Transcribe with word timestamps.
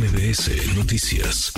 MBS 0.00 0.78
Noticias. 0.78 1.52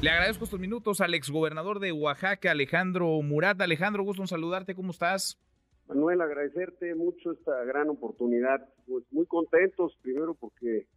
Le 0.00 0.10
agradezco 0.10 0.42
estos 0.42 0.58
minutos 0.58 1.00
al 1.00 1.14
exgobernador 1.14 1.78
de 1.78 1.92
Oaxaca, 1.92 2.50
Alejandro 2.50 3.22
Murat. 3.22 3.60
Alejandro, 3.60 4.02
gusto 4.02 4.24
en 4.24 4.26
saludarte, 4.26 4.74
¿cómo 4.74 4.90
estás? 4.90 5.38
Manuel, 5.86 6.20
agradecerte 6.20 6.96
mucho 6.96 7.30
esta 7.30 7.62
gran 7.62 7.90
oportunidad. 7.90 8.68
Pues 8.88 9.04
muy 9.12 9.24
contentos, 9.26 9.96
primero 10.02 10.34
porque 10.34 10.88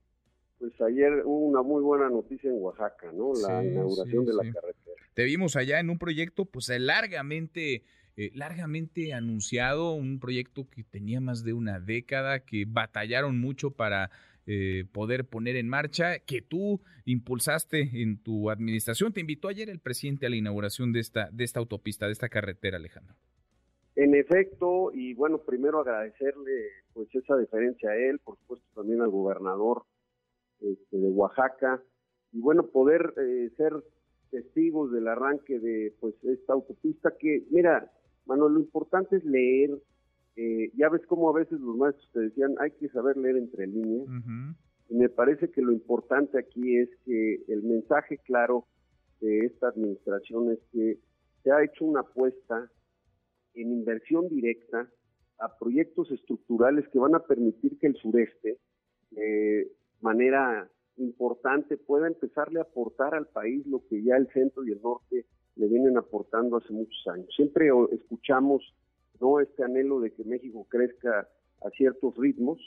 pues 0.57 0.73
ayer 0.81 1.21
hubo 1.25 1.45
una 1.45 1.61
muy 1.61 1.83
buena 1.83 2.09
noticia 2.09 2.49
en 2.49 2.57
Oaxaca, 2.59 3.11
¿no? 3.13 3.33
La 3.47 3.63
inauguración 3.63 4.25
de 4.25 4.33
la 4.33 4.51
carretera. 4.51 4.95
Te 5.13 5.25
vimos 5.25 5.55
allá 5.55 5.79
en 5.79 5.91
un 5.91 5.99
proyecto 5.99 6.45
pues 6.45 6.69
largamente 6.69 7.83
eh, 8.17 8.31
largamente 8.33 9.13
anunciado, 9.13 9.93
un 9.93 10.19
proyecto 10.19 10.69
que 10.69 10.83
tenía 10.83 11.19
más 11.19 11.43
de 11.43 11.53
una 11.53 11.79
década, 11.79 12.39
que 12.39 12.65
batallaron 12.65 13.39
mucho 13.39 13.71
para 13.71 14.09
eh, 14.47 14.85
poder 14.91 15.25
poner 15.25 15.55
en 15.55 15.67
marcha, 15.67 16.19
que 16.19 16.41
tú 16.41 16.79
impulsaste 17.05 18.01
en 18.01 18.17
tu 18.21 18.49
administración. 18.49 19.11
Te 19.11 19.21
invitó 19.21 19.47
ayer 19.47 19.69
el 19.69 19.79
presidente 19.79 20.27
a 20.27 20.29
la 20.29 20.35
inauguración 20.35 20.93
de 20.93 20.99
esta, 20.99 21.29
de 21.31 21.43
esta 21.43 21.59
autopista, 21.59 22.05
de 22.05 22.11
esta 22.11 22.29
carretera, 22.29 22.77
Alejandro. 22.77 23.15
En 23.95 24.13
efecto, 24.13 24.91
y 24.93 25.13
bueno, 25.13 25.39
primero 25.39 25.79
agradecerle 25.79 26.69
pues 26.93 27.07
esa 27.15 27.35
deferencia 27.35 27.89
a 27.89 27.95
él, 27.95 28.19
por 28.19 28.37
supuesto 28.37 28.67
también 28.75 29.01
al 29.01 29.09
gobernador 29.09 29.83
este, 30.59 30.97
de 30.97 31.09
Oaxaca, 31.09 31.81
y 32.31 32.39
bueno, 32.39 32.67
poder 32.67 33.13
eh, 33.17 33.49
ser 33.57 33.73
testigos 34.29 34.91
del 34.91 35.07
arranque 35.07 35.59
de 35.59 35.93
pues 35.99 36.13
esta 36.23 36.53
autopista 36.53 37.13
que, 37.17 37.43
mira, 37.49 37.91
Manuel, 38.25 38.53
lo 38.53 38.59
importante 38.59 39.17
es 39.17 39.25
leer, 39.25 39.71
eh, 40.35 40.71
ya 40.75 40.89
ves 40.89 41.05
cómo 41.07 41.29
a 41.29 41.33
veces 41.33 41.59
los 41.59 41.77
maestros 41.77 42.09
te 42.11 42.19
decían, 42.21 42.55
hay 42.59 42.71
que 42.71 42.89
saber 42.89 43.17
leer 43.17 43.37
entre 43.37 43.67
líneas, 43.67 44.07
y 44.89 44.95
me 44.95 45.09
parece 45.09 45.49
que 45.49 45.61
lo 45.61 45.71
importante 45.71 46.37
aquí 46.37 46.77
es 46.77 46.89
que 47.05 47.43
el 47.47 47.63
mensaje 47.63 48.17
claro 48.19 48.67
de 49.21 49.45
esta 49.45 49.69
administración 49.69 50.51
es 50.51 50.59
que 50.71 50.99
se 51.43 51.51
ha 51.51 51.63
hecho 51.63 51.85
una 51.85 52.01
apuesta 52.01 52.69
en 53.53 53.71
inversión 53.71 54.27
directa 54.27 54.89
a 55.39 55.57
proyectos 55.57 56.11
estructurales 56.11 56.87
que 56.89 56.99
van 56.99 57.15
a 57.15 57.19
permitir 57.19 57.77
que 57.79 57.87
el 57.87 57.95
sureste, 57.95 58.57
de 59.11 59.71
manera 60.01 60.69
importante, 60.97 61.77
pueda 61.77 62.07
empezarle 62.07 62.59
a 62.59 62.63
aportar 62.63 63.15
al 63.15 63.27
país 63.27 63.65
lo 63.65 63.83
que 63.87 64.03
ya 64.03 64.15
el 64.17 64.27
centro 64.31 64.65
y 64.65 64.71
el 64.71 64.81
norte 64.81 65.25
le 65.55 65.67
vienen 65.67 65.97
aportando 65.97 66.57
hace 66.57 66.73
muchos 66.73 67.07
años. 67.07 67.27
Siempre 67.35 67.69
escuchamos 67.91 68.73
no 69.19 69.39
este 69.39 69.63
anhelo 69.63 69.99
de 69.99 70.11
que 70.11 70.23
México 70.23 70.65
crezca 70.69 71.27
a 71.63 71.69
ciertos 71.71 72.15
ritmos. 72.17 72.59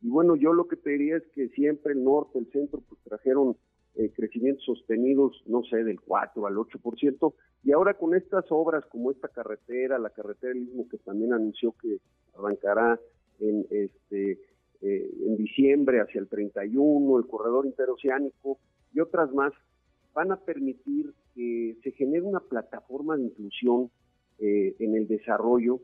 Y 0.00 0.08
bueno, 0.08 0.34
yo 0.36 0.52
lo 0.52 0.66
que 0.66 0.76
te 0.76 0.90
diría 0.90 1.18
es 1.18 1.26
que 1.34 1.48
siempre 1.50 1.92
el 1.92 2.02
norte, 2.02 2.38
el 2.38 2.50
centro, 2.50 2.82
pues 2.88 3.00
trajeron 3.02 3.56
eh, 3.96 4.10
crecimientos 4.14 4.64
sostenidos, 4.64 5.42
no 5.46 5.62
sé, 5.64 5.84
del 5.84 6.00
4 6.00 6.46
al 6.46 6.54
8%, 6.54 7.34
y 7.64 7.72
ahora 7.72 7.94
con 7.94 8.14
estas 8.14 8.44
obras 8.50 8.84
como 8.86 9.10
esta 9.10 9.28
carretera, 9.28 9.98
la 9.98 10.10
carretera 10.10 10.54
del 10.54 10.62
mismo 10.62 10.88
que 10.88 10.98
también 10.98 11.32
anunció 11.32 11.72
que 11.72 11.98
arrancará 12.38 12.98
en 13.40 13.66
este 13.70 14.38
eh, 14.82 15.10
en 15.26 15.36
diciembre 15.36 16.00
hacia 16.00 16.20
el 16.20 16.28
31, 16.28 17.18
el 17.18 17.26
corredor 17.26 17.66
interoceánico 17.66 18.58
y 18.94 19.00
otras 19.00 19.30
más, 19.34 19.52
van 20.14 20.32
a 20.32 20.36
permitir 20.40 21.12
que 21.34 21.76
se 21.82 21.92
genere 22.10 22.26
una 22.26 22.40
plataforma 22.40 23.16
de 23.16 23.24
inclusión 23.24 23.90
eh, 24.38 24.74
en 24.78 24.96
el 24.96 25.06
desarrollo, 25.06 25.80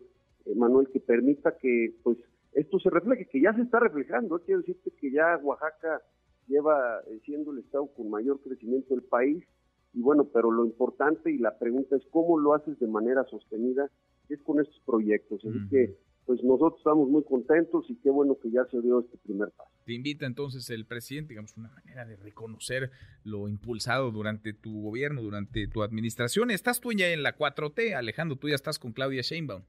Manuel, 0.55 0.89
que 0.93 1.01
permita 1.01 1.57
que 1.57 1.95
pues 2.03 2.19
esto 2.53 2.79
se 2.79 2.91
refleje, 2.91 3.27
que 3.27 3.41
ya 3.41 3.53
se 3.55 3.63
está 3.63 3.81
reflejando. 3.81 4.39
Quiero 4.39 4.61
decirte 4.61 4.91
que 4.99 5.11
ya 5.11 5.37
Oaxaca 5.43 6.03
lleva 6.47 7.01
eh, 7.07 7.21
siendo 7.25 7.53
el 7.53 7.59
estado 7.59 7.87
con 7.89 8.11
mayor 8.11 8.41
crecimiento 8.41 8.95
del 8.95 9.05
país 9.05 9.45
y 9.93 10.01
bueno, 10.01 10.25
pero 10.25 10.51
lo 10.51 10.65
importante 10.65 11.31
y 11.31 11.39
la 11.39 11.59
pregunta 11.59 11.97
es 11.97 12.03
cómo 12.11 12.39
lo 12.39 12.55
haces 12.55 12.79
de 12.79 12.87
manera 12.87 13.25
sostenida, 13.25 13.91
es 14.29 14.41
con 14.43 14.61
estos 14.61 14.79
proyectos. 14.85 15.43
Así 15.45 15.69
que 15.71 15.97
pues 16.27 16.43
nosotros 16.43 16.79
estamos 16.79 17.09
muy 17.09 17.23
contentos 17.23 17.89
y 17.89 17.95
qué 17.97 18.11
bueno 18.11 18.37
que 18.43 18.51
ya 18.51 18.65
se 18.71 18.81
dio 18.83 19.01
este 19.01 19.17
primer 19.19 19.51
paso. 19.53 19.71
Te 19.85 19.93
invita 19.93 20.27
entonces 20.27 20.69
el 20.71 20.85
presidente, 20.85 21.31
digamos, 21.31 21.57
una 21.57 21.71
manera 21.71 22.05
de 22.05 22.17
reconocer 22.17 22.91
lo 23.23 23.49
impulsado 23.49 24.11
durante 24.11 24.53
tu 24.53 24.83
gobierno, 24.83 25.23
durante 25.23 25.69
tu 25.69 25.85
administración. 25.85 26.51
Estás 26.51 26.81
tú 26.81 26.91
ya 26.93 27.13
en 27.13 27.23
la 27.23 27.37
4T, 27.37 27.95
Alejandro, 27.95 28.37
tú 28.37 28.49
ya 28.49 28.57
estás 28.57 28.81
con 28.81 28.93
Claudia 28.93 29.23
Sheinbaum. 29.23 29.63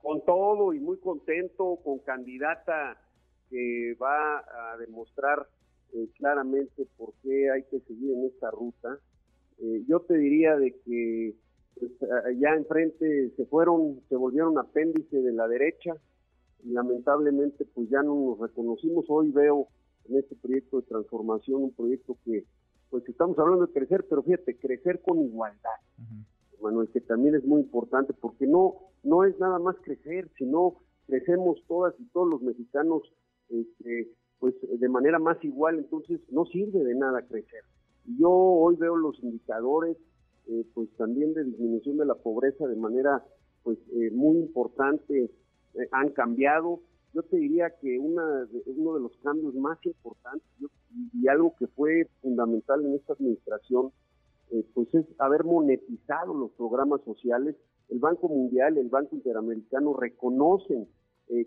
Con 0.00 0.24
todo 0.24 0.72
y 0.72 0.78
muy 0.78 0.98
contento, 0.98 1.80
con 1.84 1.98
candidata 1.98 2.96
que 3.50 3.96
va 4.00 4.38
a 4.38 4.76
demostrar 4.78 5.48
eh, 5.92 6.08
claramente 6.16 6.86
por 6.96 7.12
qué 7.22 7.50
hay 7.50 7.64
que 7.64 7.80
seguir 7.80 8.12
en 8.12 8.26
esta 8.26 8.52
ruta. 8.52 9.00
Eh, 9.58 9.82
yo 9.88 9.98
te 10.00 10.16
diría 10.16 10.54
de 10.56 10.76
que 10.84 11.34
pues, 11.78 11.92
allá 12.26 12.54
enfrente 12.54 13.30
se 13.36 13.46
fueron, 13.46 14.00
se 14.08 14.16
volvieron 14.16 14.58
apéndice 14.58 15.20
de 15.20 15.32
la 15.32 15.48
derecha 15.48 15.94
y 16.64 16.70
lamentablemente 16.70 17.64
pues 17.74 17.88
ya 17.88 18.02
no 18.02 18.14
nos 18.14 18.38
reconocimos. 18.38 19.06
Hoy 19.08 19.30
veo 19.30 19.68
en 20.08 20.18
este 20.18 20.36
proyecto 20.36 20.80
de 20.80 20.86
transformación 20.86 21.62
un 21.62 21.74
proyecto 21.74 22.16
que 22.24 22.44
pues 22.90 23.06
estamos 23.08 23.38
hablando 23.38 23.66
de 23.66 23.72
crecer, 23.72 24.06
pero 24.08 24.22
fíjate, 24.22 24.58
crecer 24.58 25.02
con 25.02 25.20
igualdad. 25.20 25.78
Manuel, 26.60 26.88
que 26.88 27.00
también 27.00 27.34
es 27.36 27.44
muy 27.44 27.60
importante 27.60 28.12
porque 28.12 28.46
no 28.46 28.74
no 29.04 29.24
es 29.24 29.38
nada 29.38 29.58
más 29.58 29.76
crecer, 29.82 30.28
sino 30.36 30.76
crecemos 31.06 31.62
todas 31.68 31.94
y 31.98 32.04
todos 32.06 32.28
los 32.28 32.42
mexicanos 32.42 33.02
este, 33.48 34.10
pues 34.38 34.54
de 34.60 34.88
manera 34.88 35.18
más 35.18 35.42
igual, 35.44 35.78
entonces 35.78 36.20
no 36.30 36.44
sirve 36.46 36.84
de 36.84 36.94
nada 36.94 37.22
crecer. 37.22 37.62
Yo 38.18 38.30
hoy 38.30 38.76
veo 38.76 38.96
los 38.96 39.22
indicadores 39.22 39.96
eh, 40.50 40.64
pues 40.72 40.88
también 40.96 41.34
de 41.34 41.44
disminución 41.44 41.98
de 41.98 42.06
la 42.06 42.14
pobreza 42.14 42.66
de 42.66 42.76
manera 42.76 43.22
pues 43.62 43.78
eh, 43.92 44.10
muy 44.12 44.38
importante 44.38 45.30
eh, 45.74 45.88
han 45.92 46.08
cambiado. 46.10 46.80
Yo 47.12 47.22
te 47.22 47.36
diría 47.36 47.68
que 47.82 47.98
una 47.98 48.48
uno 48.64 48.94
de 48.94 49.00
los 49.00 49.14
cambios 49.18 49.54
más 49.54 49.78
importantes 49.84 50.48
y, 51.12 51.28
algo 51.28 51.54
que 51.58 51.66
fue 51.66 52.08
fundamental 52.22 52.82
en 52.82 52.94
esta 52.94 53.12
administración 53.12 53.92
pues 54.72 54.94
es 54.94 55.04
haber 55.18 55.44
monetizado 55.44 56.32
los 56.32 56.50
programas 56.52 57.02
sociales. 57.04 57.54
El 57.90 57.98
Banco 57.98 58.28
Mundial, 58.28 58.78
el 58.78 58.88
Banco 58.88 59.14
Interamericano 59.14 59.92
reconocen 59.92 60.88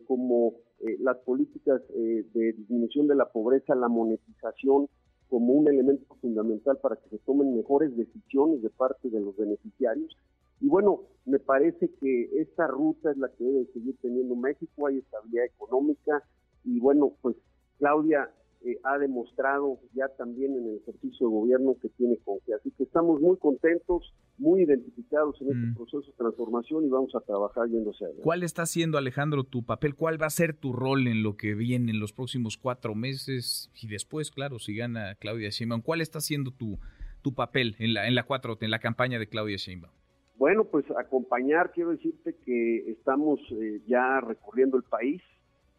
como 0.07 0.53
las 1.00 1.18
políticas 1.19 1.81
de 1.89 2.53
disminución 2.53 3.07
de 3.07 3.16
la 3.16 3.25
pobreza, 3.25 3.73
la 3.73 3.88
monetización 3.88 4.88
como 5.31 5.53
un 5.53 5.69
elemento 5.69 6.14
fundamental 6.19 6.78
para 6.80 6.97
que 6.97 7.08
se 7.08 7.18
tomen 7.19 7.56
mejores 7.56 7.96
decisiones 7.96 8.62
de 8.62 8.69
parte 8.69 9.09
de 9.09 9.22
los 9.22 9.34
beneficiarios. 9.38 10.14
Y 10.59 10.68
bueno, 10.68 11.03
me 11.25 11.40
parece 11.40 11.90
que 12.02 12.30
esta 12.42 12.68
ruta 12.68 13.12
es 13.12 13.18
la 13.18 13.30
que 13.30 13.46
debe 13.46 13.66
seguir 13.68 13.96
teniendo 14.02 14.36
México, 14.36 14.88
hay 14.88 14.97
estabilidad 14.97 15.46
económica 15.46 16.22
y 16.66 16.81
bueno, 16.81 17.14
pues 17.22 17.38
Claudia 17.80 18.30
eh, 18.64 18.78
ha 18.84 18.98
demostrado 19.00 19.80
ya 19.94 20.08
también 20.18 20.56
en 20.56 20.68
el 20.68 20.78
ejercicio 20.78 21.28
de 21.28 21.34
gobierno 21.34 21.76
que 21.82 21.90
tiene 21.90 22.18
confianza. 22.18 22.62
Así 22.62 22.72
que 22.78 22.84
estamos 22.84 23.20
muy 23.20 23.38
contentos, 23.38 24.14
muy 24.38 24.64
identificados 24.64 25.42
en 25.42 25.48
este 25.48 25.68
mm. 25.68 25.76
proceso 25.76 26.02
de 26.02 26.14
transformación 26.18 26.86
y 26.86 26.90
vamos 26.90 27.16
a 27.16 27.22
trabajar 27.22 27.68
yéndose 27.70 28.04
adelante. 28.04 28.24
¿Cuál 28.24 28.44
está 28.44 28.66
siendo, 28.66 28.98
Alejandro, 28.98 29.44
tu 29.44 29.64
papel? 29.64 29.96
¿Cuál 29.96 30.22
va 30.22 30.28
a 30.28 30.32
ser 30.32 30.54
tu 30.54 30.74
rol 30.74 31.08
en 31.08 31.24
lo 31.24 31.38
que 31.38 31.56
viene 31.56 31.92
en 31.92 32.00
los 32.00 32.14
próximos 32.14 32.58
cuatro 32.58 32.94
meses? 32.94 33.72
Y 33.82 33.88
después, 33.88 34.30
claro, 34.30 34.60
si 34.60 34.76
gana 34.76 35.16
Claudia 35.16 35.50
Sheinbaum, 35.50 35.82
¿cuál 35.82 36.02
está 36.02 36.22
siendo 36.22 36.52
tu, 36.52 36.78
tu 37.24 37.34
papel 37.34 37.76
en 37.80 37.96
la, 37.96 38.08
en 38.08 38.14
la 38.14 38.24
cuatro, 38.24 38.58
en 38.62 38.70
la 38.70 38.80
campaña 38.80 39.18
de 39.18 39.28
Claudia 39.28 39.58
Sheinbaum? 39.58 39.94
Bueno, 40.38 40.66
pues 40.66 40.86
acompañar, 40.98 41.72
quiero 41.72 41.92
decirte 41.92 42.36
que 42.46 42.92
estamos 42.92 43.40
eh, 43.52 43.82
ya 43.88 44.22
recorriendo 44.22 44.78
el 44.78 44.84
país, 44.84 45.22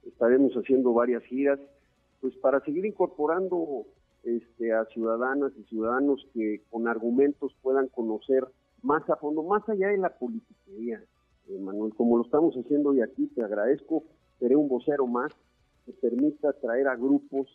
estaremos 0.06 0.53
haciendo 0.54 0.93
varias 0.93 1.22
giras, 1.25 1.59
pues 2.22 2.34
para 2.36 2.60
seguir 2.60 2.86
incorporando 2.86 3.84
este, 4.22 4.72
a 4.72 4.84
ciudadanas 4.86 5.52
y 5.58 5.64
ciudadanos 5.64 6.24
que 6.32 6.62
con 6.70 6.86
argumentos 6.86 7.52
puedan 7.60 7.88
conocer 7.88 8.46
más 8.80 9.08
a 9.10 9.16
fondo, 9.16 9.42
más 9.42 9.69
allá 9.69 9.88
de 9.88 9.98
la 9.98 10.16
politiquería, 10.16 11.02
eh, 11.48 11.58
Manuel, 11.58 11.92
como 11.94 12.16
lo 12.16 12.24
estamos 12.24 12.54
haciendo 12.54 12.90
hoy 12.90 13.02
aquí, 13.02 13.26
te 13.26 13.42
agradezco, 13.42 14.04
seré 14.38 14.54
un 14.54 14.69
vocero 14.69 15.06
más 15.08 15.32
que 15.84 15.92
permita 15.94 16.52
traer 16.54 16.86
a 16.86 16.94
grupos 16.94 17.48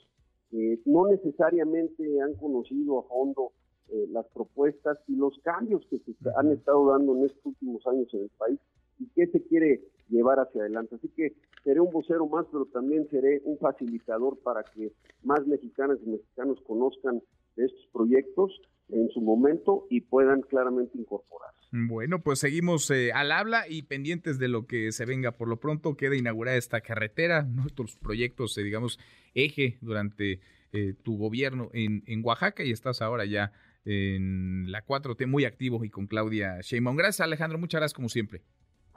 que 0.52 0.80
no 0.86 1.08
necesariamente 1.08 2.22
han 2.22 2.34
conocido 2.34 3.00
a 3.00 3.04
fondo 3.04 3.54
eh, 3.90 4.06
las 4.12 4.26
propuestas 4.28 4.98
y 5.08 5.16
los 5.16 5.38
cambios 5.40 5.86
que 5.90 6.00
se 6.00 6.14
han 6.36 6.52
estado 6.52 6.92
dando 6.92 7.16
en 7.16 7.26
estos 7.26 7.46
últimos 7.46 7.88
años 7.88 8.14
en 8.14 8.24
el 8.24 8.32
país 8.38 8.60
y 9.00 9.08
qué 9.16 9.28
se 9.28 9.42
quiere 9.44 9.82
llevar 10.10 10.40
hacia 10.40 10.62
adelante. 10.62 10.96
Así 10.96 11.10
que 11.10 11.34
seré 11.64 11.80
un 11.80 11.92
vocero 11.92 12.28
más, 12.28 12.46
pero 12.52 12.66
también 12.66 13.08
seré 13.10 13.42
un 13.44 13.58
facilitador 13.58 14.40
para 14.40 14.64
que 14.64 14.94
más 15.24 15.46
mexicanas 15.48 15.98
y 16.06 16.10
mexicanos 16.10 16.60
conozcan 16.66 17.22
estos 17.56 17.88
proyectos 17.92 18.62
en 18.90 19.10
su 19.10 19.22
momento 19.22 19.86
y 19.90 20.02
puedan 20.02 20.42
claramente 20.42 20.98
incorporarse. 20.98 21.58
Bueno, 21.72 22.22
pues 22.22 22.40
seguimos 22.40 22.90
eh, 22.92 23.12
al 23.12 23.32
habla 23.32 23.66
y 23.68 23.84
pendientes 23.84 24.40
de 24.40 24.48
lo 24.48 24.66
que 24.66 24.92
se 24.92 25.06
venga. 25.06 25.34
Por 25.34 25.50
lo 25.50 25.60
pronto 25.60 25.98
queda 25.98 26.16
inaugurada 26.16 26.58
esta 26.58 26.82
carretera, 26.82 27.44
nuestros 27.52 27.98
proyectos, 27.98 28.58
eh, 28.58 28.64
digamos, 28.64 29.00
eje 29.34 29.78
durante 29.82 30.40
eh, 30.72 30.94
tu 31.04 31.18
gobierno 31.18 31.70
en, 31.74 32.04
en 32.08 32.24
Oaxaca 32.24 32.64
y 32.64 32.72
estás 32.72 33.02
ahora 33.02 33.26
ya 33.26 33.52
en 33.84 34.70
la 34.70 34.86
4T 34.86 35.28
muy 35.28 35.46
activo 35.46 35.84
y 35.84 35.90
con 35.90 36.08
Claudia 36.08 36.60
Sheinbaum. 36.62 36.98
Gracias 36.98 37.22
Alejandro, 37.22 37.58
muchas 37.58 37.80
gracias 37.80 37.94
como 37.94 38.10
siempre. 38.10 38.44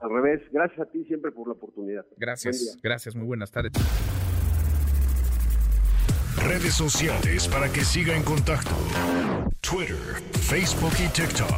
Al 0.00 0.10
revés, 0.10 0.40
gracias 0.50 0.80
a 0.80 0.90
ti 0.90 1.04
siempre 1.04 1.30
por 1.30 1.46
la 1.46 1.54
oportunidad. 1.54 2.06
Gracias, 2.16 2.78
gracias, 2.82 3.14
muy 3.14 3.26
buenas 3.26 3.50
tardes. 3.50 3.72
Redes 6.42 6.74
sociales 6.74 7.46
para 7.48 7.70
que 7.70 7.82
siga 7.82 8.16
en 8.16 8.22
contacto: 8.22 8.70
Twitter, 9.60 9.96
Facebook 10.32 10.94
y 10.98 11.08
TikTok. 11.12 11.50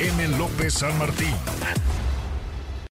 M. 0.00 0.38
López 0.38 0.74
San 0.74 0.96
Martín. 0.98 1.34